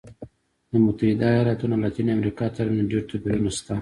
د 0.71 0.73
متحده 0.85 1.25
ایالتونو 1.33 1.73
او 1.75 1.81
لاتینې 1.85 2.11
امریکا 2.17 2.45
ترمنځ 2.57 2.85
ډېر 2.91 3.03
توپیرونه 3.09 3.49
شته. 3.57 3.69